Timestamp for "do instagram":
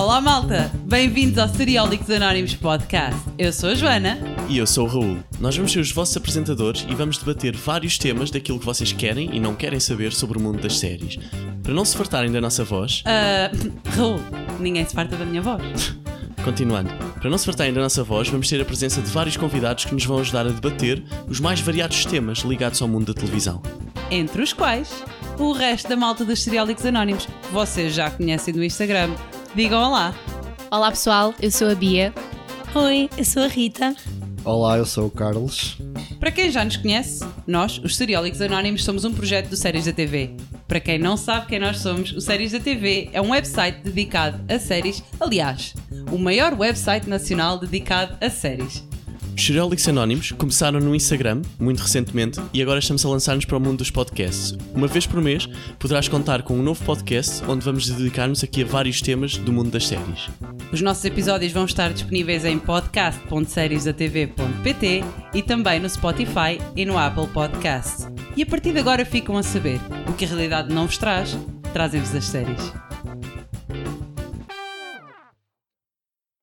28.54-29.10